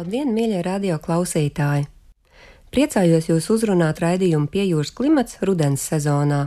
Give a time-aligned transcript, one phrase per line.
[0.00, 1.82] Labdien, mīļie radio klausītāji!
[2.72, 6.38] Priecājos jūs uzrunāt raidījumu Piejūras klimats rudens sezonā.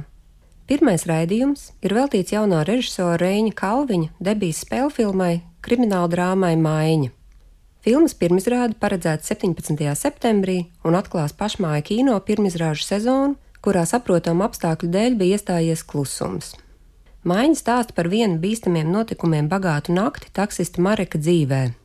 [0.66, 7.12] Pirmais raidījums ir veltīts jaunā režisora Reņa Kalviņa debijas spēļu filmai Krimināla drāmai Maiņa.
[7.86, 9.86] Filmas pirmizrāde paredzēta 17.
[10.02, 16.56] septembrī un atklās pašmāja kino pirmizrāžu sezonu, kurā saprotamu apstākļu dēļ bija iestājies klusums.
[17.22, 21.78] Maiņa stāsta par vienu bīstamiem notikumiem bagātu nakti taksista Mareka dzīvēm.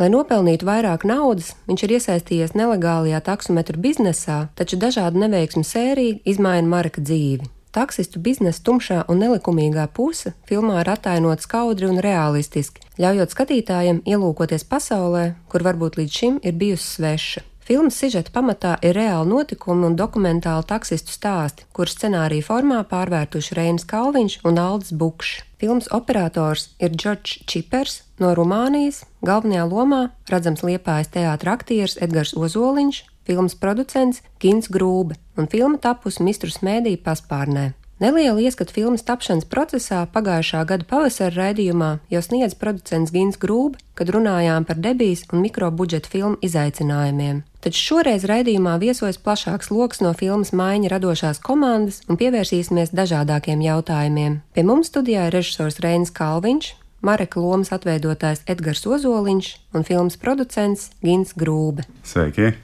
[0.00, 6.64] Lai nopelnītu vairāk naudas, viņš ir iesaistījies nelegālajā taksometru biznesā, taču dažādu neveiksmu sēriju izmaina
[6.72, 7.50] Marka dzīvi.
[7.76, 14.64] Taksistu biznesa tumšā un nelikumīgā puse filmā ir attēlota skaudri un realistiski, ļaujot skatītājiem ielūkoties
[14.72, 17.49] pasaulē, kur varbūt līdz šim ir bijusi sveša.
[17.70, 23.84] Filmas sižeta pamatā ir reāli notikumi un dokumentāli taksistu stāsti, kurus scenārija formā pārvērtuši Reinis
[23.86, 25.44] Kalviņš un Aldis Bukšs.
[25.62, 30.00] Filmas operators ir Džordžs Čipers no Rumānijas, galvenajā lomā
[30.32, 36.96] redzams liepājas teātra aktieris Edgars Ozoliņš, filmas producents Gins Grūbe un filma tapusi Mistrus Mēdī
[36.98, 37.68] paspārnē.
[38.02, 44.10] Nelielu ieskatu filmas tapšanas procesā pagājušā gada pavasara raidījumā jau sniedz producents Gins Grūbe, kad
[44.10, 47.44] runājām par debijas un mikrobudžeta filmu izaicinājumiem.
[47.60, 54.38] Taču šoreiz raidījumā viesojas plašāks lokus no filmas maiņa radošās komandas un pievērsīsimies dažādākiem jautājumiem.
[54.56, 56.70] Pie mums studijā ir režisors Reinis Kalviņš,
[57.04, 61.84] Mareka lomas atveidotājs Edgars Ozoliņš un filmas producents Gins Grūbe.
[62.00, 62.54] Sveiki!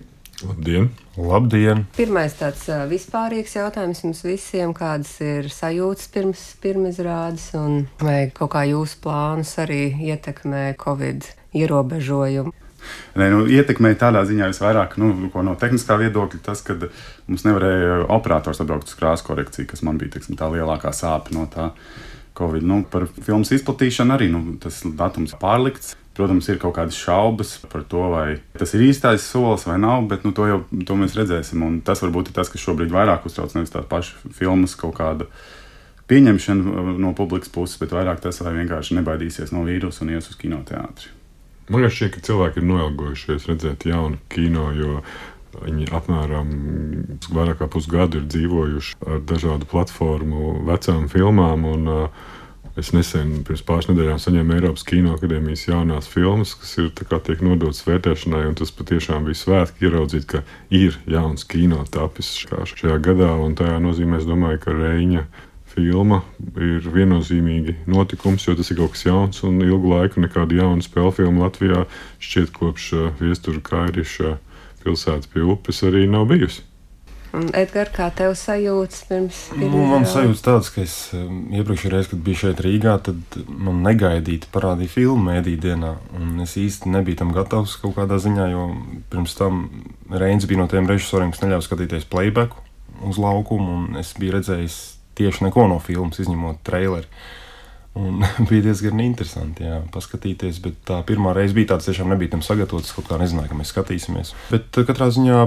[0.44, 0.91] Labdien!
[1.16, 1.86] Labdien!
[1.97, 8.65] Pirmais tāds vispārīgs jautājums jums visiem, kādas ir sajūtas pirms pirmizrādes un vai kaut kā
[8.69, 12.53] jūsu plānus arī ietekmē Covid ierobežojumi?
[13.16, 15.12] Nē, nu, ietekmēja tādā ziņā visvairāk, nu,
[15.47, 16.76] no tehniskā viedokļa, tas, ka
[17.26, 21.48] mums nevarēja operators atbraukt uz krāsu korekciju, kas man bija teiksim, tā lielākā sāpe no
[21.52, 21.72] tā.
[22.36, 22.66] Covid.
[22.69, 25.94] Nu, par filmas izplatīšanu arī nu, tas datums pārlikts.
[26.16, 30.25] Protams, ir kaut kādas šaubas par to, vai tas ir īstais solis vai nav, bet
[30.25, 31.60] nu, to jau to mēs redzēsim.
[31.64, 35.28] Un tas varbūt ir tas, kas šobrīd vairāk uztrauc nevis tā paša filmas kaut kāda
[36.08, 40.32] pieņemšana uh, no publikas puses, bet vairāk tas, vai vienkārši nebaidīsies no vīrusa un ies
[40.32, 41.12] uz kinoteātri.
[41.71, 45.00] Man liekas, šķiet, ka cilvēki ir noilgojušies redzēt jaunu kino, jo
[45.56, 46.49] Viņi apmēram
[47.32, 51.65] vairāk kā pusgadu ir dzīvojuši ar dažādu platformu, vecām filmām.
[51.71, 52.26] Un, uh,
[52.76, 57.81] Es nesen, pirms pāris nedēļām, saņēmu Eiropas Kino akadēmijas jaunās filmas, kas ir tiek nodotas
[57.87, 58.50] vērtēšanai.
[58.59, 63.31] Tas patiešām bija svētki ieraudzīt, ka ir jauns kino tapis šajā gadā.
[63.56, 65.25] Tajā nozīmē, es domāju, ka Reņģa
[65.76, 66.22] filma
[66.56, 71.12] ir viennozīmīgi notikums, jo tas ir kaut kas jauns un ilgu laiku nekāda jauna spēļu
[71.20, 71.84] filma Latvijā
[72.22, 74.38] šķiet kopš uh, viestura Kairiša
[74.84, 76.64] pilsētas pie upes arī nav bijusi.
[77.37, 79.60] Edgars, kā tev sajūtas pirms tam?
[79.60, 83.82] Nu, man sajūtas tādas, ka es um, iepriekšējā reizē, kad biju šeit Rīgā, tad man
[83.84, 85.97] negaidīti parādīja filmu mēdī dienā.
[86.47, 88.70] Es īsti nebiju tam gatavs kaut kādā ziņā, jo
[89.12, 89.66] pirms tam
[90.08, 92.64] Reins bija no tiem režisoriem, kas neļāva skatīties playbacku
[93.04, 94.78] uz laukumu, un es biju redzējis
[95.16, 97.09] tieši neko no filmas, izņemot traileri.
[97.97, 102.44] Un bija diezgan interesanti jā, paskatīties, bet tā pirmā reize bija tāda, tiešām nebija tam
[102.44, 102.93] sagatavots.
[102.97, 104.34] Kaut kā nezināju, ka mēs skatīsimies.
[104.53, 105.47] Bet katrā ziņā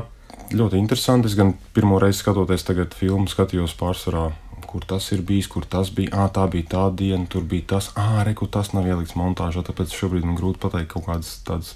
[0.57, 1.29] ļoti interesanti.
[1.29, 4.29] Es gan pirmo reizi skatoties tagad filmu, skatījos pārsvarā,
[4.69, 6.13] kur tas ir bijis, kur tas bija.
[6.13, 9.63] Ah, tā bija tā diena, tur bija tas, ah, reku tas nav ielikts montāžā.
[9.65, 11.73] Tāpēc šobrīd man grūti pateikt kaut kādas tādas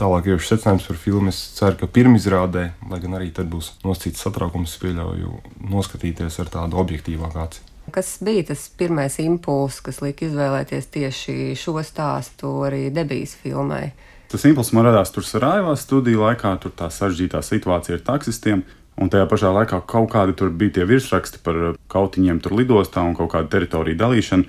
[0.00, 1.32] tālākas secinājumus par filmu.
[1.32, 5.38] Es ceru, ka pirmizrādē, lai gan arī tad būs nosacīts satraukums, pieļauju
[5.72, 7.64] noskatīties ar tādu objektīvāku aci.
[7.92, 13.92] Kas bija tas pirmais impulss, kas lika izvēlēties tieši šo stāstu arī debijas filmai?
[14.32, 18.64] Tas impulss man radās tur Sarajevā studiju laikā, tur tā sarežģītā situācija ar taksistiem.
[19.02, 21.56] Un tajā pašā laikā kaut kādi tur bija tie virsraksti par
[21.90, 24.46] kautiņiem tur lidostā un kaut kādu teritoriju dalīšanu.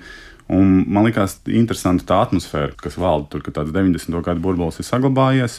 [0.56, 4.20] Un man liekas, interesanti tā atmosfēra, kas valda tur, ka tāds 90.
[4.22, 5.58] gadu burbulis ir saglabājies.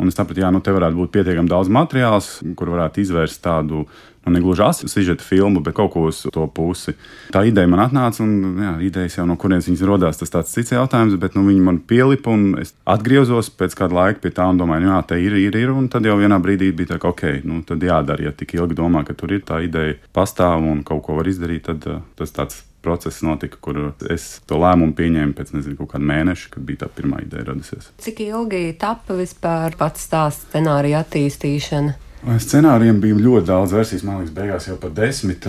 [0.00, 3.84] Un es sapratu, ka nu, te varētu būt pietiekami daudz materiāls, kur varētu izvērst tādu
[3.84, 6.94] nu, negluži asu sižeta filmu, bet kaut ko uz to pusi.
[7.34, 10.72] Tā ideja man atnāca, un jā, idejas jau no kurienes viņas radās, tas tāds cits
[10.72, 14.60] jautājums, bet nu, viņi man pielipa, un es atgriezos pēc kāda laika pie tā un
[14.60, 17.12] domāju, nu, jā, te ir, ir, ir, un tad jau vienā brīdī bija tā, ka
[17.12, 20.84] ok, nu, tad jādara, ja tik ilgi domā, ka tur ir tā ideja pastāv un
[20.86, 23.78] kaut ko var izdarīt, tad uh, tas tāds process notika, kur
[24.10, 27.90] es to lēmumu pieņēmu pēc nezinu, kaut kāda mēneša, kad bija tā pirmā ideja radusies.
[28.00, 31.96] Cik ilgi tapa vispār pats stāsts scenārija attīstīšana?
[32.20, 35.46] Scenārijiem bija ļoti daudz versijas, man liekas, beigās jau par desmit.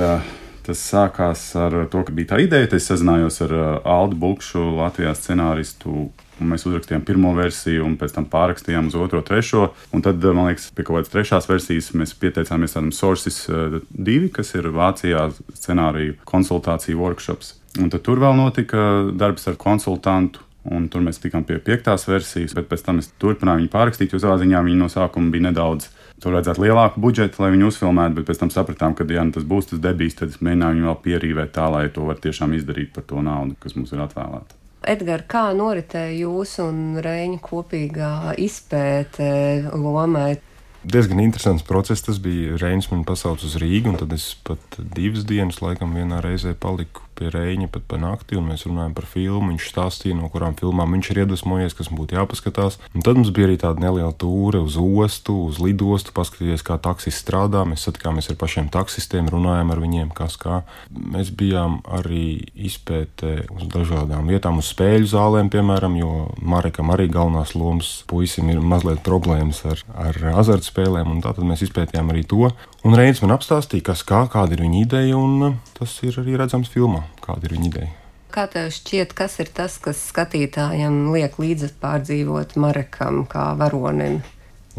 [0.61, 2.69] Tas sākās ar to, ka bija tā ideja.
[2.77, 6.11] Es sazinājos ar Aldu Bulkšu, Latvijas scenāristu,
[6.41, 9.69] Un mēs uzrakstījām pirmo versiju, un pēc tam pārrakstījām uz otro, trešo.
[9.93, 14.55] Un tad, man liekas, pie kaut kādas trešās versijas mēs pieteicāmies tādam Sources 2, kas
[14.57, 17.55] ir Vācijā scenāriju konsultāciju workshops.
[17.79, 20.47] Un tad tur vēl notika darbs ar konsultantu.
[20.61, 24.11] Un tur mēs tikām pie piektās versijas, bet pēc tam es turpināju viņu pārrakstīt.
[24.13, 25.87] Jo savā ziņā viņi no sākuma bija nedaudz
[26.21, 29.45] Tur vajadzētu lielāku budžetu, lai viņu uzfilmētu, bet pēc tam sapratām, ka, ja nu tas
[29.47, 32.93] būs tas debijs, tad es mēģināju viņu vēl pierīvēt tā, lai to var tiešām izdarīt
[32.93, 34.60] par to naudu, kas mums ir atvēlēta.
[34.81, 39.27] Edgars, kā noritēja jūsu un Reņa kopīgā izpēte
[39.73, 40.39] lomai?
[40.83, 42.01] diezgan interesants process.
[42.01, 46.21] Tas bija Reinis man pasauc uz Rīgu, un tad es pat divas dienas laikam vienā
[46.25, 49.51] reizē paliku pie Reņa pat pa nakti, un mēs runājam par filmu.
[49.51, 52.79] Viņš stāstīja, no kurām filmām viņš ir iedvesmojies, kas būtu jāpaskatās.
[52.95, 57.19] Un tad mums bija arī tāda neliela tūre uz ostu, uz lidostu, paskatīties, kā taksis
[57.21, 57.63] strādā.
[57.69, 60.63] Mēs satikāmies ar pašiem taksistiem, runājām ar viņiem, kas kā.
[60.89, 67.53] Mēs bijām arī izpētē uz dažādām vietām, uz spēļu zālēm, piemēram, jo Marekam arī galvenās
[67.57, 72.49] lomas puisim ir mazliet problēmas ar, ar azartspēlēm, un tātad mēs izpētījām arī to.
[72.81, 76.71] Un Reinis man apstāstīja, kas kā, kāda ir viņa ideja, un tas ir arī redzams
[76.71, 77.91] filmā kāda ir viņa ideja.
[78.31, 84.21] Kā tev šķiet, kas ir tas, kas skatītājiem liek līdzi pārdzīvot Marekam kā varonim?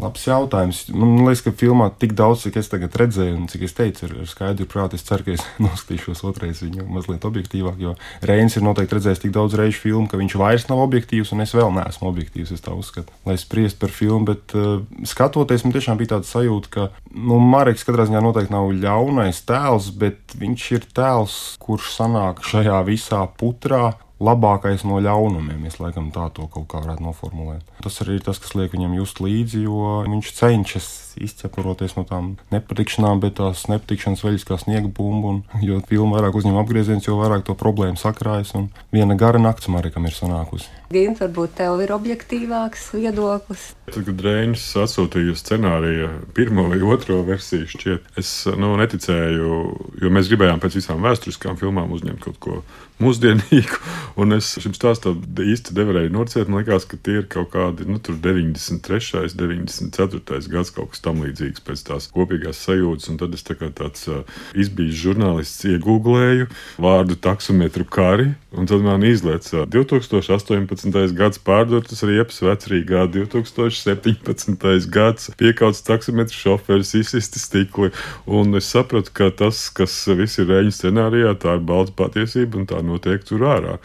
[0.01, 0.79] Labs jautājums.
[0.93, 4.15] Man liekas, ka filmā tik daudz, cik es tagad redzēju, un cik es teicu, ir,
[4.23, 4.97] ir skaidri prātā.
[4.97, 7.95] Es ceru, ka es noskatīšos otrreiz viņu mazliet objektīvāk, jo
[8.25, 11.53] Reinis ir noteikti redzējis tik daudz reižu filmu, ka viņš vairs nav objektīvs, un es
[11.55, 12.53] vēl neesmu objektīvs.
[12.55, 16.73] Es tā uzskatu, lai spriest par filmu, bet uh, skatoties, man tiešām bija tāda sajūta,
[16.73, 22.41] ka nu, Marks katrā ziņā noteikti nav ļaunais tēls, bet viņš ir tēls, kurš sanāk
[22.49, 23.93] šajā visā putrā
[24.23, 25.65] labākais no ļaunumiem.
[25.67, 27.67] Es laikam tā to kaut kā varētu noformulēt.
[27.83, 32.29] Tas arī ir tas, kas liek viņam just līdzi, jo viņš cenšas izķepuroties no tām
[32.53, 35.33] nepatikšanām, bet tās nepatikšanas veļas kā sniega bumbu.
[35.33, 38.53] Un, jo filma vairāk uzņem apgriezienus, jo vairāk to problēmu sakrājas.
[38.59, 40.69] Un viena gara nakts Marikam ir sanākusi.
[40.93, 43.71] Gint, varbūt tev ir objektīvāks viedoklis.
[43.89, 48.29] Tad, kad Reinis atsūtīja scenāriju pirmo vai otro versiju, šķiet, es
[48.59, 49.57] nu, neticēju,
[50.03, 52.61] jo mēs gribējām pēc visām vēsturiskām filmām uzņemt kaut ko
[53.01, 53.79] mūsdienīgu.
[54.21, 56.49] Un es šim stāstam īsti nevarēju nocēt.
[56.51, 61.63] Man liekas, ka tie ir kaut kādi nu, 93, 94 gads kaut kas tam līdzīgs
[61.65, 63.09] pēc tās kopīgās sajūtas.
[63.11, 64.23] Un tad es tā kā tāds uh,
[64.57, 66.47] izbijis žurnālists iegūlēju
[66.83, 71.13] vārdu taksometru kari, un tad man izlaica uh, 2018.
[71.17, 74.89] gads pārdotas riepas vecrīgā, 2017.
[74.93, 77.93] gads piekauts taksometru šoferis, izsisti stikli.
[78.25, 82.67] Un es sapratu, ka tas, kas viss ir rēņu scenārijā, tā ir balta patiesība un
[82.69, 83.79] tā notiek tur ārā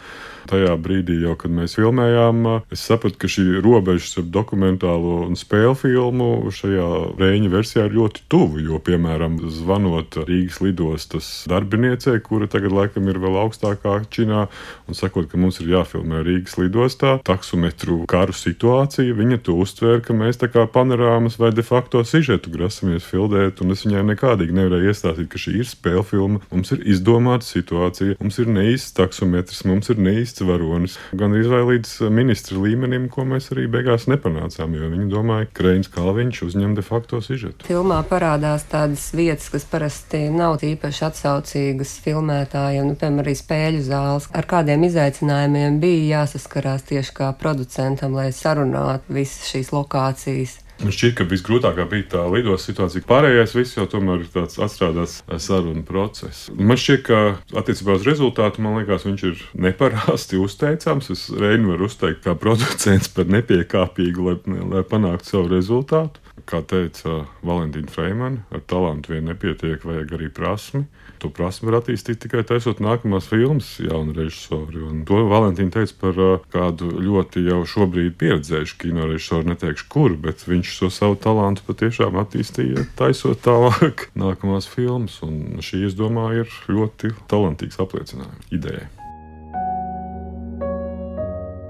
[0.49, 2.41] tajā brīdī, jau, kad mēs filmējām,
[2.73, 6.87] es sapratu, ka šī robeža starp dokumentālo un spēļu filmu šajā
[7.19, 8.61] rēņa versijā ir ļoti tuvu.
[8.63, 14.47] Jo, piemēram, zvanot Rīgas lidostas darbiniecei, kura tagad laikam ir vēl augstākā činā,
[14.89, 20.15] un sakot, ka mums ir jāfilmē Rīgas lidostā taksometru karu situācija, viņa to uztvēra, ka
[20.17, 24.93] mēs tā kā panorāmas vai de facto sižetu grasamies filmēt, un es viņai nekādīgi nevarēju
[24.93, 26.43] iestāstīt, ka šī ir spēļu filma.
[26.51, 30.97] Mums ir izdomāta situācija, mums ir neīsts taksometrs, mums ir neīsts varonis.
[31.17, 35.89] Gan arī līdz ministra līmenim, ko mēs arī beigās nepanācām, jo viņi domāja, ka Kreins
[35.91, 37.65] Kalviņš uzņem de facto sižetu.
[37.67, 44.29] Filmā parādās tādas vietas, kas parasti nav īpaši atsaucīgas filmētājiem, nu, piemēram, arī spēļu zāles.
[44.35, 50.59] Ar kādiem izaicinājumiem bija jāsaskarās tieši kā producentam, lai sarunātu visas šīs lokācijas.
[50.79, 53.03] Man šķiet, ka visgrūtākā bija tā lidos situācija.
[53.07, 56.45] Pārējais viss jau tomēr ir tāds atstrādāts sarunu process.
[56.55, 57.19] Man šķiet, ka
[57.59, 61.11] attiecībā uz rezultātu, man liekas, viņš ir neparasti uzteicams.
[61.11, 64.37] Es Reinu varu uzteikt kā producents par nepiekāpīgu, lai,
[64.77, 66.23] lai panāktu savu rezultātu.
[66.49, 70.87] Kā teica Valentīna Freimana, ar talantu vien nepietiek, vajag arī prasmi.
[71.21, 74.87] To prasmi var attīstīt tikai taisot nākamās filmas jaunu režisoru.
[74.89, 80.15] Un to Valentīna teica par uh, kādu ļoti jau šobrīd pieredzējušu kino režisoru, neteikšu kur,
[80.17, 85.19] bet viņš šo savu talantu patiešām attīstīja, taisot tālāk nākamās filmas.
[85.27, 88.87] Un šī, es domāju, ir ļoti talantīgs apliecinājums idejai.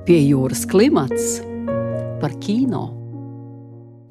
[0.08, 1.42] Pie jūras klimats
[2.24, 2.99] par kino.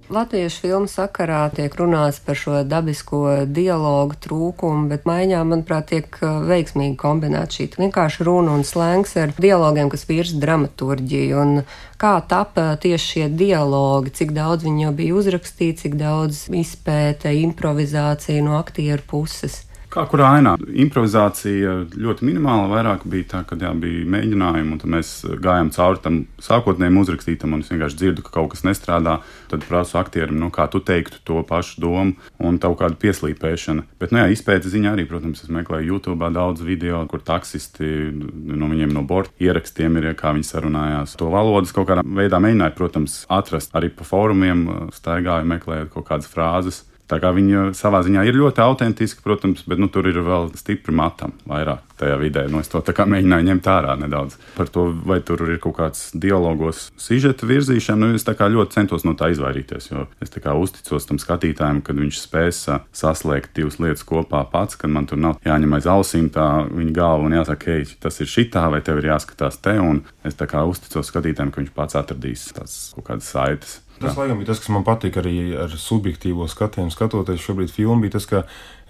[0.08, 6.38] Latviešu filmu sakarā tiek runāts par šo dabisko dialogu trūkumu, bet maiņā, manuprāt, tiek uh,
[6.48, 11.42] veiksmīgi kombinēta šī vienkārši runa un slēngs ar dialogiem, kas virza dramaturģiju.
[11.44, 11.60] Un
[12.00, 18.48] kā tapa tieši šie dialogi, cik daudz viņi jau bija uzrakstīti, cik daudz izpēta, improvizācija
[18.48, 19.66] no aktieru puses.
[19.98, 20.52] Kā kurā ainā?
[20.78, 25.08] Improvizācija ļoti minimāla, vairāk bija tā, ka jā, bija mēģinājumi, un mēs
[25.42, 29.16] gājām cauri tam sākotnējiem uzrakstītam, un es vienkārši dzirdu, ka kaut kas nestrādā.
[29.50, 33.88] Tad prasu aktierim, nu, kā tu teiktu to pašu domu, un tā kāda pieslīpēšana.
[33.98, 38.70] Bet, nu, jā, izpētes ziņā arī, protams, es meklēju YouTube daudz video, kur taksisti no
[38.70, 41.16] viņiem no borta ierakstiem ir, kā viņi sarunājās.
[41.18, 44.62] To valodas kaut kādā veidā mēģināju, protams, atrast arī pa fórumiem,
[44.94, 46.84] staigāju, meklēju kaut kādas frāzes.
[47.08, 50.92] Tā kā viņa savā ziņā ir ļoti autentiska, protams, bet nu, tur ir vēl stipri
[50.92, 52.44] matam vairāk tajā vidē.
[52.52, 54.36] Nu, es to mēģināju ņemt ārā nedaudz.
[54.56, 59.16] Par to, vai tur ir kaut kāds dialogos, sižeta virzīšana, nu, es ļoti centos no
[59.18, 59.90] tā izvairīties.
[59.90, 62.62] Jo es uzticos tam skatītājam, kad viņš spēs
[62.92, 67.26] saslēgt divas lietas kopā pats, kad man tur nav jāņem aiz ausīm tā viņa galva
[67.26, 69.78] un jāsaka, hei, tas ir šitā, vai tev ir jāskatās te.
[69.80, 73.78] Un es uzticos skatītājam, ka viņš pats atradīs tās kaut kādas saites.
[73.98, 76.92] Tas, laikam, bija tas, kas man patīk arī ar subjektīvo skatienu.
[76.94, 78.44] Skatoties šobrīd filmu, bija tas, ka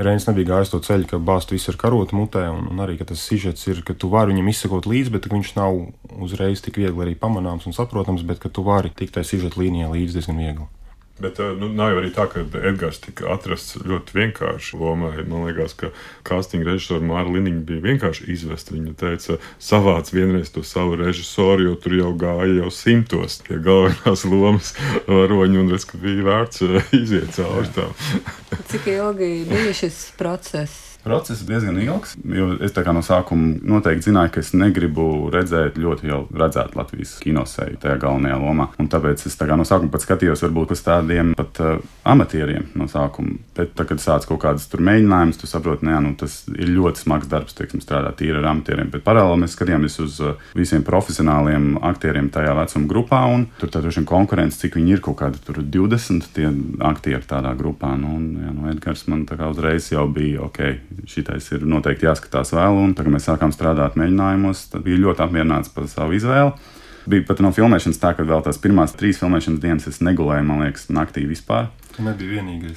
[0.05, 3.25] Reins nebija gājis to ceļu, ka bāzt viss ir karota mutē, un, un arī tas
[3.25, 5.81] sižets ir, ka tu vari viņam izsekot līdzi, bet viņš nav
[6.21, 9.95] uzreiz tik viegli arī pamanāms un saprotams, bet ka tu vari tikt tai sižeta līnijai
[9.97, 10.69] līdzi diezgan viegli.
[11.19, 15.15] Bet eh, nu, nav jau arī tā, ka Edgars tika atrasts ļoti vienkārši lomai.
[15.27, 15.91] Man liekas, ka
[16.29, 18.77] castinga režisora Māra Liniņa bija vienkārši izvesta.
[18.77, 24.27] Viņa teica, savāc vienreiz to savu režisoru, jo tur jau gāja jau simtos tie galvenās
[24.29, 24.75] lomas
[25.09, 27.97] varoņi, un redz, ka bija vērts eh, iziet cauri tām.
[28.71, 30.88] Cik ilgi bija šis process?
[31.09, 36.19] Process diezgan ilgs, jo es no sākuma noteikti zināju, ka es negribu redzēt ļoti jau
[36.37, 38.69] redzētu Latvijas kinosēju tajā galvenajā lomā.
[38.79, 42.89] Un tāpēc es tā no sākuma pat skatījos varbūt uz tādiem pat uh, amatieriem no
[42.93, 43.39] sākuma.
[43.57, 47.05] Bet, tā, kad sāc kaut kādas tur mēģinājumus, tu saproti, ka nu, tas ir ļoti
[47.07, 48.93] smags darbs, teiksim, strādāt tīri ar amatieriem.
[48.93, 53.25] Bet paralēli mēs skatījāmies uz uh, visiem profesionāliem aktieriem tajā vecuma grupā.
[53.63, 55.41] Tur tā droši vien konkurence, cik viņi ir kaut kādi
[55.73, 56.53] 20 tie
[56.85, 57.95] aktieri tādā grupā.
[57.99, 60.61] Nu, un, jā, nu, Edgars man tā kā uzreiz jau bija ok
[61.07, 62.81] šitais ir noteikti jāskatās vēl.
[62.83, 66.75] Un tagad mēs sākām strādāt mēģinājumos, tad bija ļoti apmierināts par savu izvēli.
[67.09, 70.67] Bija pat no filmēšanas tā, ka vēl tās pirmās trīs filmēšanas dienas es negulēju, man
[70.67, 71.71] liekas, naktī vispār.
[71.95, 72.77] Tas nebija vienīgais.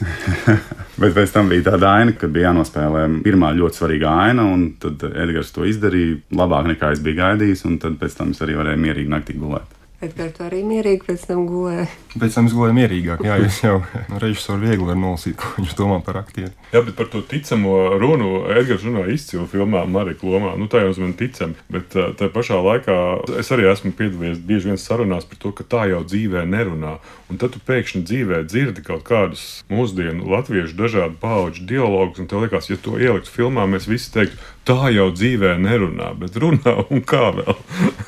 [1.01, 5.03] Bet pēc tam bija tāda aina, kad bija jānospēlē pirmā ļoti svarīga aina, un tad
[5.09, 8.83] Edgars to izdarīja labāk nekā es biju gaidījis, un tad pēc tam es arī varēju
[8.85, 9.80] mierīgi naktī gulēt.
[10.01, 11.84] Edgars arī mierīgi pēc tam gulēja.
[12.17, 13.20] Pēc tam es gulēju mierīgāk.
[13.22, 13.75] Jā, jūs jau
[14.24, 16.50] režisori viegli var nolasīt, ko viņš domā par aktieru.
[16.74, 20.55] Jā, bet par to ticamo runu Edgars runā izcilu filmā Marika Lomā.
[20.58, 22.96] Nu, tā jau man ticam, bet uh, tā pašā laikā
[23.43, 26.98] es arī esmu piedalījies bieži vien sarunās par to, ka tā jau dzīvē nerunā.
[27.29, 32.41] Un tad tu pēkšņi dzīvē dzirdi kaut kādus mūsdienu latviešu dažādu pauģu dialogus, un tev
[32.41, 37.05] liekas, ja to ieliktu filmā, mēs visi teiktu, tā jau dzīvē nerunā, bet runā un
[37.05, 37.55] kā vēl.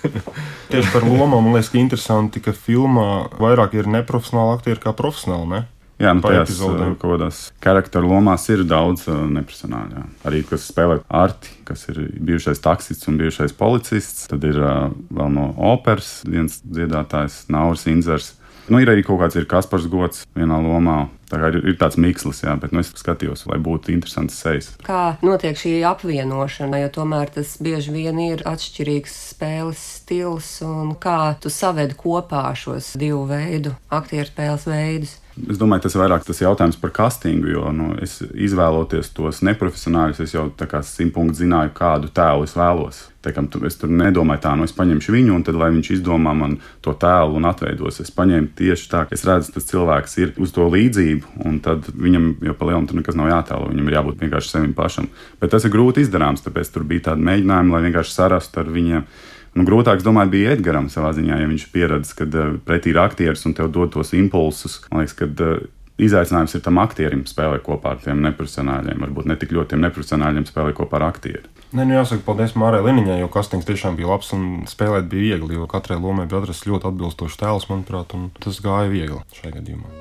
[0.74, 5.50] Tieši par lomām man liekas, ka interesanti, ka filmā vairāk ir neprofesionāli aktieri kā profesionāli.
[5.52, 5.62] Ne?
[6.02, 10.06] Jā, nu, tajās uh, kaut kādās charakteru lomās ir daudz uh, neprofesionāļu.
[10.26, 14.26] Arī kas spēlē arti, kas ir bijušais taksists un bijušais policists.
[14.32, 18.34] Tad ir uh, vēl no operas viens dziedātājs, Nauris Inzers.
[18.72, 21.08] Nu, ir arī kaut kāds ir Kaspars Gods vienā lomā.
[21.28, 24.70] Tā kā ir, ir tāds mikslis, jā, bet nu, es skatījos, lai būtu interesants sejas.
[24.86, 31.34] Kā notiek šī apvienošana, jo tomēr tas bieži vien ir atšķirīgs spēles stils un kā
[31.42, 35.18] tu saved kopā šos divu veidu aktieru spēles veidus.
[35.34, 40.20] Es domāju, tas ir vairāk tas jautājums par castingu, jo nu, es izvēloties tos neprofesionāļus,
[40.22, 43.00] es jau tā kā simtpunktu zināju, kādu tēlu es vēlos.
[43.26, 46.36] Teikam, tu, es tur nedomāju tā, nu es paņemšu viņu, un tad, lai viņš izdomā
[46.38, 50.34] man to tēlu un atveidos, es paņēmu tieši tā, ka es redzu, tas cilvēks ir
[50.44, 53.98] uz to līdzību, un tad viņam jau pa lielam tur nekas nav jātēlo, viņam ir
[53.98, 55.10] jābūt vienkārši sevim pašam.
[55.42, 59.08] Bet tas ir grūti izdarāms, tāpēc tur bija tādi mēģinājumi, lai vienkārši sarastu ar viņiem
[59.54, 63.00] Nu, grūtāk, es domāju, bija Edgars savā ziņā, ja viņš pieredz, kad uh, pretī ir
[63.04, 64.80] aktieris un tev dod tos impulsus.
[64.90, 65.66] Man liekas, ka uh,
[66.02, 69.04] izaicinājums ir tam aktierim spēlēt kopā ar tiem neprofesionāļiem.
[69.06, 71.46] Varbūt ne tik ļoti tiem neprofesionāļiem spēlēt kopā ar aktieru.
[71.74, 75.58] Nē, nu jāsaka, paldies Mārai Liniņai, jo kastings tiešām bija labs un spēlēt bija viegli.
[75.58, 79.94] Jo katrai lomai bija atrasts ļoti atbilstošs tēls, manuprāt, un tas gāja viegli šajā gadījumā.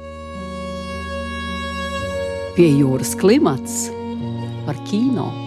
[2.57, 3.87] Pie jūras klimats
[4.67, 5.42] par kino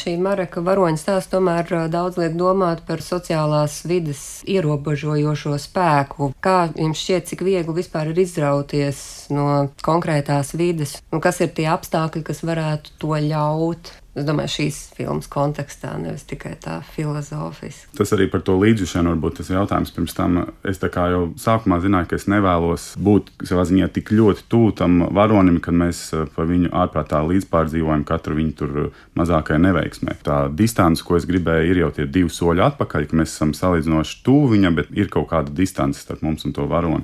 [0.00, 6.32] šī Mareka varoņa stāsts tomēr daudz liek domāt par sociālās vidas ierobežojošo spēku.
[6.44, 9.02] Kā jums šķiet, cik viegli vispār ir izrauties
[9.34, 13.94] no konkrētās vidas, un kas ir tie apstākļi, kas varētu to ļaut?
[14.14, 17.96] Es domāju, šīs filmas kontekstā, nevis tikai tā filozofiski.
[17.98, 19.90] Tas arī par to līdzjūšanu varbūt tas jautājums.
[19.96, 24.70] Pirms tam es jau sākumā zināju, ka es nevēlos būt savā ziņā tik ļoti tuvu
[24.78, 28.80] tam varonim, kad mēs eh, par viņu ārprātā līdzpārdzīvojam katru viņu tur
[29.18, 30.18] mazākajai neveiksmē.
[30.22, 34.20] Tā distance, ko es gribēju, ir jau tie divi soļi atpakaļ, ka mēs esam salīdzinoši
[34.22, 37.02] tuvu viņam, bet ir kaut kāda distance starp mums un to varoni.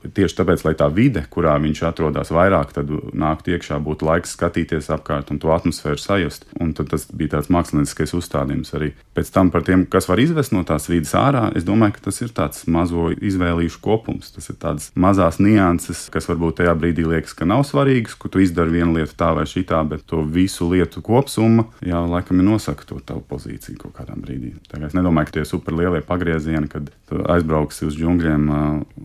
[0.00, 4.88] Tieši tāpēc, lai tā vide, kurā viņš atrodas vairāk, tad nākt iekšā, būtu laiks skatīties
[4.94, 6.46] apkārt un to atmosfēru sajust.
[6.60, 8.92] Un tas bija tāds mākslinieckais uzstādījums arī.
[9.16, 12.20] Pēc tam par tiem, kas var izvest no tās vidas ārā, es domāju, ka tas
[12.24, 14.32] ir tāds mazo izvēlīšu kopums.
[14.32, 18.40] Tas ir tādas mazās nianses, kas varbūt tajā brīdī liekas, ka nav svarīgas, ka tu
[18.40, 22.88] izdari vienu lietu tā vai šitā, bet to visu lietu kopsumma jau laikam ir nosaka
[22.88, 24.54] to tavu pozīciju kaut kādā brīdī.
[24.70, 28.48] Tagad es nedomāju, ka tie superlielie pagriezieni, kad aizbrauksi uz džungļiem,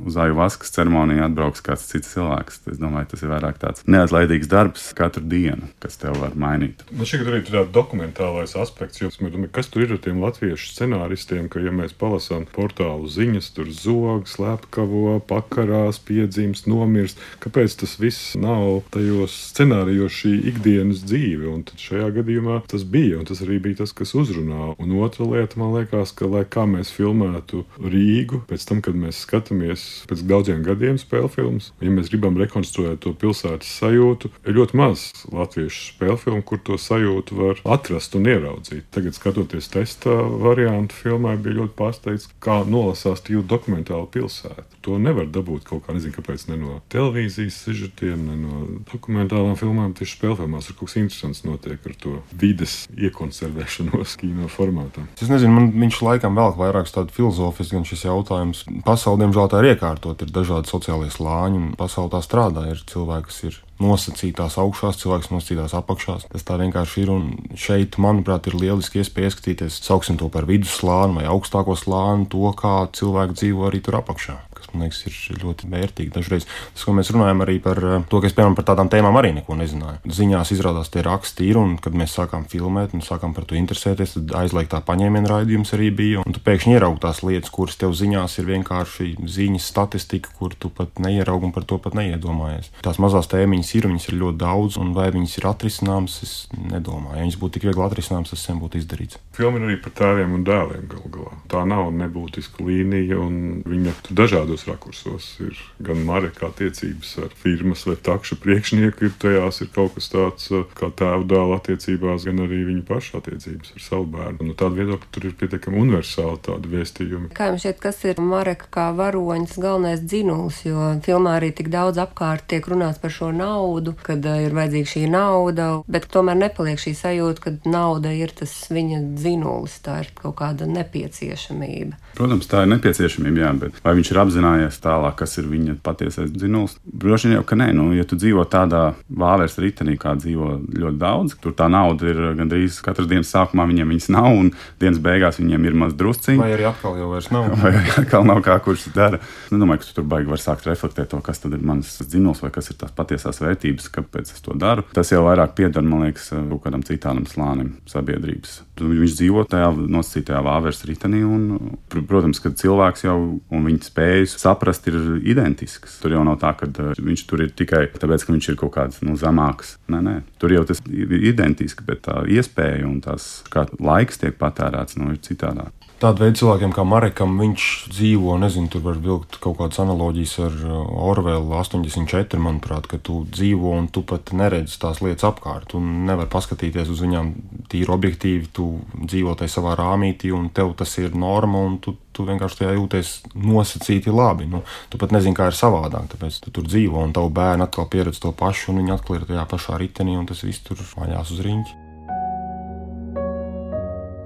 [0.06, 0.40] uz aju
[0.86, 2.62] vaskas ceremoniju atbrauks kāds cits cilvēks.
[2.72, 6.84] Es domāju, tas ir vairāk tāds neatlaidīgs darbs katru dienu, kas tev var mainīt.
[6.92, 11.50] Man šķiet, arī tāds dokumentālais aspekts, jo domāju, kas tur ir ar tiem latviešu scenāristiem,
[11.50, 17.20] ka, ja mēs palasām portālu ziņas, tur zog, slepkavo, pakarās, piedzīves, nomirst.
[17.44, 21.50] Kāpēc tas viss nav tajos scenārijos šī ikdienas dzīve?
[21.50, 24.76] Un tad šajā gadījumā tas bija, un tas arī bija tas, kas uzrunā.
[24.82, 29.24] Un otra lieta, man liekas, ka, lai kā mēs filmētu Rīgu, pēc tam, kad mēs
[29.26, 31.72] skatāmies pēc daudziem gadiem spēļu filmas.
[31.84, 36.78] Ja mēs gribam rekonstruēt to pilsētas sajūtu, ir ļoti maz latviešu spēļu filmu, kur to
[36.82, 38.88] sajūtu var atrast un ieraudzīt.
[38.96, 44.68] Tagad, skatoties testa variantu filmai, bija ļoti pārsteigts, kā nolasās tīri dokumentāla pilsēta.
[44.86, 49.96] To nevar dabūt kaut kā, nezinu, kāpēc, ne no televīzijas sižetiem, ne no dokumentālām filmām.
[49.98, 55.08] Tieši spēļu filmās ir kaut kas interesants notiek ar to vides iekonservēšanos kino formātā.
[55.18, 58.64] Es nezinu, man viņš laikam vēl vairāk tādu filozofisku gan šis jautājums.
[58.86, 62.66] Pasaulē, diemžēl, tā ir iekārtot, ir dažādi sociālie slāņi, pasaulē tā strādā.
[62.72, 66.28] Ir cilvēki, kas ir nosacītās augšās, cilvēks nosacītās apakšās.
[66.32, 67.14] Tas tā vienkārši ir.
[67.16, 67.30] Un
[67.60, 72.78] šeit, manuprāt, ir lieliski iespēja ieskatīties, sauksim to par vidusslāni vai augstāko slāni, to, kā
[72.96, 74.45] cilvēki dzīvo arī tur apakšā
[74.76, 76.14] man liekas, ir ļoti vērtīgi.
[76.16, 79.18] Dažreiz tas, ko mēs runājam arī par eh, to, ka es piemēram par tādām tēmām
[79.20, 80.02] arī neko nezināju.
[80.20, 84.18] Ziņās izrādās tie raksti ir, un kad mēs sākām filmēt un sākām par to interesēties,
[84.18, 86.24] tad aizliegtā paņēmiena raidījums arī bija.
[86.26, 90.72] Un tu pēkšņi ieraugi tās lietas, kuras tev ziņās ir vienkārši ziņas statistika, kur tu
[90.74, 92.72] pat neieraugi un par to pat neiedomājies.
[92.86, 97.18] Tās mazās tēmiņas ir, viņas ir ļoti daudz, un vai viņas ir atrisināmas, es nedomāju.
[97.20, 99.20] Ja viņas būtu tik viegli atrisināmas, tas sen būtu izdarīts.
[99.36, 101.36] Filma ir arī par tēviem un dēliem galu galā.
[101.52, 105.28] Tā nav nebūtiska līnija, un viņa dažādos rakursos.
[105.44, 110.48] Ir gan Mareka attiecības ar firmas vai takšu priekšnieku, ir tajās ir kaut kas tāds
[110.56, 114.40] eh, kā tēva dēla attiecībās, gan arī viņa paša attiecības ar savu bērnu.
[114.42, 117.32] No nu, tāda viedokļa tur ir pietiekami universāli tādi vēstījumi.
[117.36, 122.00] Kā jums šķiet, kas ir Mareka kā varoņas galvenais dzinulis, jo filmā arī tik daudz
[122.02, 126.82] apkārt tiek runāts par šo naudu, kad uh, ir vajadzīga šī nauda, bet tomēr nepaliek
[126.82, 132.00] šī sajūta, ka nauda ir tas viņa dzinulis, tā ir kaut kāda nepieciešamība.
[132.16, 136.32] Protams, tā ir nepieciešamība, jā, bet vai viņš ir apzinājies tālāk, kas ir viņa patiesais
[136.34, 136.76] dzinulis?
[136.84, 141.00] Droši vien jau, ka nē, nu, ja tu dzīvo tādā vāveres ritenī, kā dzīvo ļoti
[141.00, 145.40] daudz, tur tā nauda ir gandrīz katras dienas sākumā viņiem viņas nav, un dienas beigās
[145.40, 146.42] viņiem ir maz drusciņi.
[146.42, 147.48] Vai arī atkal jau vairs nav?
[147.64, 149.22] Vai arī atkal nav kā kurš dara.
[149.46, 152.44] Es nedomāju, ka tu tur baigi var sākt reflektēt to, kas tad ir mans dzinulis
[152.44, 154.84] vai kas ir tās patiesās vērtības, kāpēc es to daru.
[154.96, 158.60] Tas jau vairāk pieder, man liekas, kaut kādam citālam slānim sabiedrības.
[158.76, 163.86] Viņš dzīvo tajā nosacītajā vāveres ritenī, un, protams, ka cilvēks jau un viņa
[164.26, 166.00] spējas saprast ir identisks.
[166.02, 168.74] Tur jau nav tā, ka uh, viņš tur ir tikai tāpēc, ka viņš ir kaut
[168.76, 169.78] kāds nu, zemāks.
[169.88, 174.38] Nē, nē, tur jau tas ir identiski, bet tā iespēja un tās kā laiks tiek
[174.38, 175.85] patērēts, nu, ir citādāk.
[176.06, 180.54] Tāda veida cilvēkiem kā Marekam, viņš dzīvo, nezinu, tur var vilkt kaut kādas analogijas ar
[180.54, 185.66] uh, Orvelu 84, manuprāt, ka tu dzīvo un tu pat neredzi tās lietas apkārt.
[185.74, 187.34] Tu nevari paskatīties uz viņām
[187.74, 188.68] tīri objektīvi, tu
[189.00, 193.18] dzīvo tajā savā rāmītī un tev tas ir norma un tu, tu vienkārši tajā jūties
[193.34, 194.46] nosacīti labi.
[194.54, 194.62] Nu,
[194.94, 198.22] tu pat nezini, kā ir savādāk, tāpēc tu tur dzīvo un tavu bērnu atkal pieredz
[198.22, 201.46] to pašu un viņi atkal ir tajā pašā ritenī un tas viss tur vaļās uz
[201.50, 201.80] riņķi.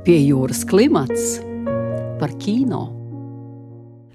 [0.04, 1.38] Pie jūras klimats
[2.20, 2.88] par kino.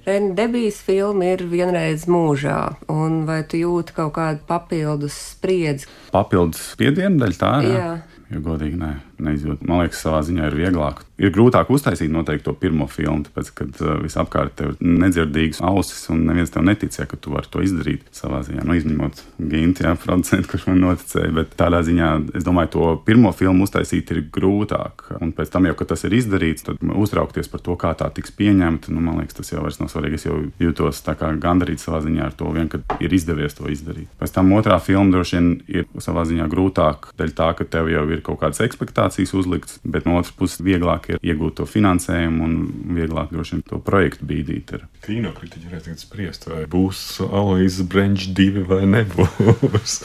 [0.05, 2.59] Debijas filma ir vienreiz mūžā,
[2.93, 5.89] un vai tu jūti kaut kādu papildus spriedzi?
[6.13, 7.79] Papildus spiedienu daļu tā ir.
[7.79, 7.93] Jā.
[8.35, 8.93] Ja godīgi, nē
[9.25, 9.65] neizjūt.
[9.69, 11.03] Man liekas, savā ziņā ir vieglāk.
[11.15, 16.01] Ir grūtāk uztaisīt noteikti to pirmo filmu, tāpēc, ka uh, visapkārt tev ir nedzirdīgas ausis,
[16.11, 18.65] un neviens tev neticēja, ka tu vari to izdarīt savā ziņā.
[18.67, 23.31] Nu, izņemot Gintu, jā, producentu, kurš man noticēja, bet tādā ziņā es domāju, to pirmo
[23.37, 25.07] filmu uztaisīt ir grūtāk.
[25.23, 28.35] Un pēc tam, jau, kad tas ir izdarīts, tad uztraukties par to, kā tā tiks
[28.35, 30.19] pieņemta, nu, man liekas, tas jau vairs nav svarīgi.
[30.19, 31.05] Es jau jūtos
[31.45, 34.11] gandarīts savā ziņā ar to, vien, ka ir izdevies to izdarīt.
[34.19, 38.05] Pēc tam otrā filma droši vien ir savā ziņā grūtāk, dēļ tā, ka tev jau
[38.11, 42.45] ir kaut kādas ekspektācijas ekspektācijas uzliktas, bet no otras puses vieglāk ir iegūt to finansējumu
[42.45, 42.55] un
[42.97, 44.73] vieglāk droši vien to projektu bīdīt.
[44.75, 44.87] Ir.
[45.05, 50.03] Kinokritiķi varētu tagad spriest, vai būs Aloisa Brenčs divi vai nebūs.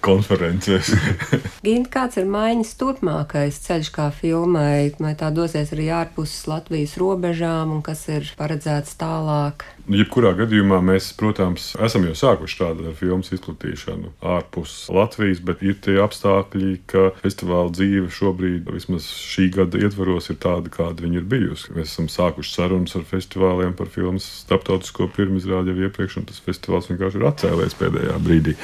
[0.00, 0.94] konferencēs.
[1.66, 4.90] Gint, kāds ir maiņas turpmākais ceļš kā filmai?
[5.00, 9.66] Vai tā dosies arī ārpus Latvijas robežām un kas ir paredzēts tālāk?
[9.90, 15.80] Nu, jebkurā gadījumā mēs, protams, esam jau sākuši tādu filmu izplatīšanu ārpus Latvijas, bet ir
[15.82, 21.26] tie apstākļi, ka festivāla dzīve šobrīd, vismaz šī gada ietvaros, ir tāda, kāda viņa ir
[21.32, 21.72] bijusi.
[21.74, 26.86] Mēs esam sākuši sarunas ar festivāliem par filmas starptautisko pirmizrādi jau iepriekš, un tas festivāls
[26.92, 28.54] vienkārši ir atcēlies pēdējā brīdī.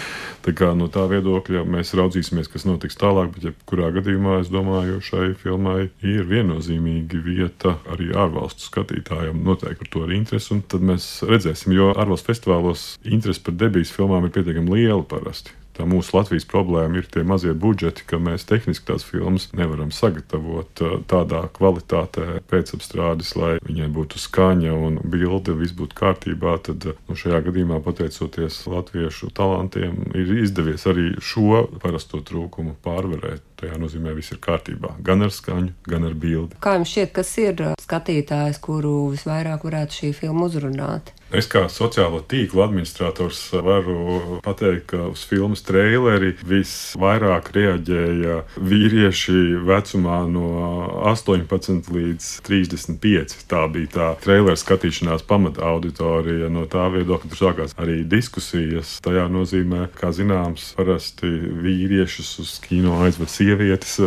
[0.46, 5.02] Tā kā no tā viedokļa mēs raudzīsimies, kas notiks tālāk, bet jebkurā gadījumā es domāju,
[5.02, 9.42] šai filmai ir viennozīmīga vieta arī ārvalstu skatītājiem.
[9.42, 13.92] Noteikti par to ir interesi, un tad mēs redzēsim, jo ārvalstu festivālos interesi par debijas
[13.94, 15.54] filmām ir pietiekami liela parasti.
[15.76, 20.80] Tā mūsu Latvijas problēma ir tie mazie budžeti, ka mēs tehniski tās filmas nevaram sagatavot
[20.80, 26.56] uh, tādā kvalitātē pēcapstrādes, lai viņai būtu skaņa un bilde, viss būtu kārtībā.
[26.64, 33.44] Tad uh, nu, šajā gadījumā, pateicoties latviešu talantiem, ir izdevies arī šo parasto trūkumu pārvarēt.
[33.60, 34.96] Tajā nozīmē, viss ir kārtībā.
[35.04, 36.56] Gan ar skaņu, gan ar bildi.
[36.60, 41.12] Kā jums šķiet, kas ir skatītājs, kuru visvairāk varētu šī filma uzrunāt?
[41.34, 50.20] Es kā sociālo tīklu administrators varu pateikt, ka uz filmas traileri visvairāk reaģēja vīrieši vecumā
[50.30, 50.50] no
[51.10, 53.34] 18 līdz 35.
[53.50, 56.46] Tā bija tā trailera skatīšanās pamata auditorija.
[56.52, 59.00] No tā viedokļa tur sākās arī diskusijas.
[59.02, 63.98] Tajā nozīmē, kā zināms, parasti vīriešus uz kino aizved sievietes,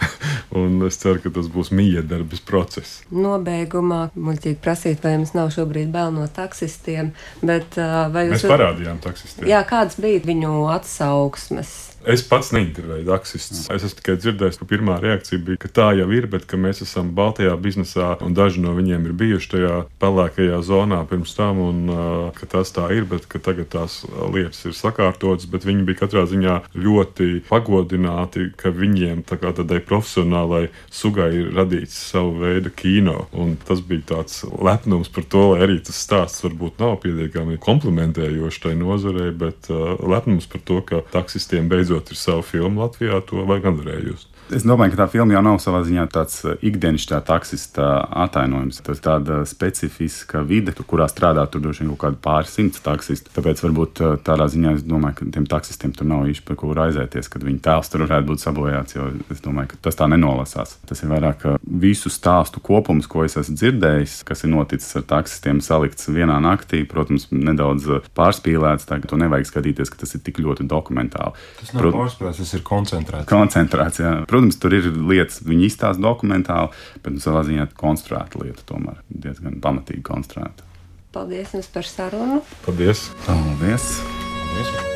[0.62, 3.02] un es ceru, ka tas būs miedarbis process.
[3.12, 6.24] Nobeigumā muļķīgi prasīt, vai jums nav šobrīd bail no
[6.72, 7.76] taksistiem, bet
[8.12, 8.42] vai jūs...
[8.42, 9.48] Mēs parādījām taksistiem.
[9.50, 11.91] Jā, kāds bija viņu atsauksmes?
[12.02, 13.68] Es pats neintervēju taksistus.
[13.70, 16.82] Es esmu tikai dzirdējis, ka pirmā reakcija bija, ka tā jau ir, bet ka mēs
[16.82, 21.92] esam Baltijā biznesā un daži no viņiem ir bijuši tajā pelēkajā zonā pirms tam, un
[21.92, 24.00] uh, ka tas tā ir, bet ka tagad tās
[24.34, 25.46] lietas ir sakārtotas.
[25.52, 31.54] Bet viņi bija katrā ziņā ļoti pagodināti, ka viņiem tā kā tādai profesionālai sugai ir
[31.54, 33.28] radīts savu veidu kino.
[33.30, 38.62] Un tas bija tāds lepnums par to, lai arī tas stāsts varbūt nav pietiekami komplimentējošs
[38.66, 43.20] tai nozarei, bet uh, lepnums par to, ka taksistiem beidzot beidzot ir savu filmu Latvijā,
[43.26, 44.26] to vajag atvarējus.
[44.52, 47.88] Es domāju, ka tā filma jau nav savā ziņā tāds uh, ikdienas taksista
[48.24, 48.82] atainojums.
[48.84, 53.32] Tas ir tāda specifiska vide, kurā strādā tur droši vien kaut kādi pāris simts taksisti.
[53.32, 56.72] Tāpēc varbūt uh, tādā ziņā es domāju, ka tiem taksistiem tur nav īsti par ko
[56.76, 58.96] raizēties, kad viņu tēls tur varētu būt sabojāts.
[58.98, 60.76] Jo es domāju, ka tas tā nenolasās.
[60.88, 65.08] Tas ir vairāk uh, visu stāstu kopums, ko es esmu dzirdējis, kas ir noticis ar
[65.14, 66.82] taksistiem, salikts vienā naktī.
[66.88, 67.88] Protams, nedaudz
[68.18, 68.88] pārspīlēts.
[68.90, 71.36] Tagad to nevajag skatīties, ka tas ir tik ļoti dokumentāli.
[71.60, 73.28] Tas nav pārspīlēts, tas ir koncentrēts.
[73.30, 74.14] Koncentrēts, jā.
[74.28, 76.72] Protams, tur ir lietas, viņi izstāsta dokumentāli,
[77.04, 80.66] bet nu, savā ziņā konstruēta lieta tomēr diezgan pamatīgi konstruēta.
[81.12, 82.40] Paldies jums par sarunu.
[82.64, 83.10] Paldies!
[83.26, 83.92] Paldies!
[84.02, 84.92] Paldies.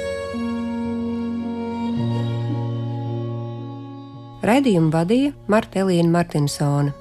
[4.47, 6.93] Raidījumu vadīja Marta Elīna Martinsone.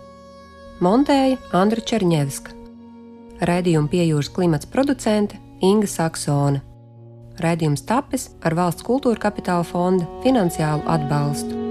[0.81, 2.55] Montēja Andra Černievska.
[3.45, 6.63] Raidījumu piejūras klimats producente Inga Saksone.
[7.43, 11.64] Raidījums tapis ar valsts kultūra kapitāla fonda finansiālu atbalstu.